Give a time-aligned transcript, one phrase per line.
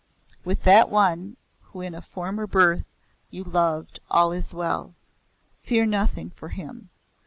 [0.43, 2.85] 'With that one who in a former birth
[3.29, 4.95] you loved all is well.
[5.61, 6.89] Fear nothing for him.